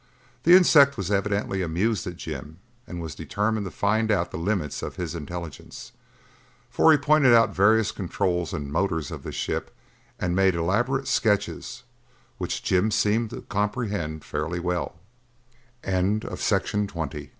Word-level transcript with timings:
The 0.45 0.55
insect 0.55 0.97
was 0.97 1.11
evidently 1.11 1.61
amused 1.61 2.07
at 2.07 2.15
Jim 2.17 2.57
and 2.87 2.99
was 2.99 3.13
determined 3.13 3.67
to 3.67 3.71
find 3.71 4.09
out 4.11 4.31
the 4.31 4.37
limits 4.37 4.81
of 4.81 4.95
his 4.95 5.13
intelligence, 5.13 5.91
for 6.71 6.91
he 6.91 6.97
pointed 6.97 7.35
out 7.35 7.53
various 7.53 7.91
controls 7.91 8.51
and 8.51 8.71
motors 8.71 9.11
of 9.11 9.21
the 9.21 9.31
ship 9.31 9.71
and 10.19 10.35
made 10.35 10.55
elaborate 10.55 11.07
sketches 11.07 11.83
which 12.39 12.63
Jim 12.63 12.89
seemed 12.89 13.29
to 13.29 13.41
comp 13.43 13.77